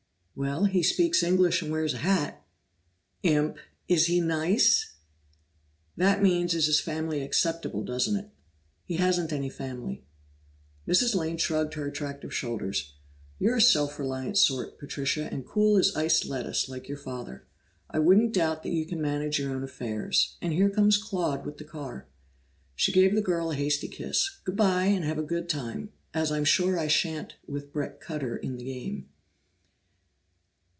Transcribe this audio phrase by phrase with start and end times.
[0.33, 2.43] "Well, he speaks English and wears a hat."
[3.21, 3.57] "Imp!
[3.89, 4.93] Is he nice?"
[5.97, 8.29] "That means is his family acceptable, doesn't it?
[8.85, 10.03] He hasn't any family."
[10.87, 11.13] Mrs.
[11.13, 12.93] Lane shrugged her attractive shoulders.
[13.37, 17.45] "You're a self reliant sort, Patricia, and cool as iced lettuce, like your father.
[17.91, 21.57] I don't doubt that you can manage your own affairs, and here comes Claude with
[21.57, 22.07] the car."
[22.73, 24.39] She gave the girl a hasty kiss.
[24.45, 28.37] "Good bye, and have a good time, as I'm sure I shan't with Bret Cutter
[28.37, 29.07] in the game."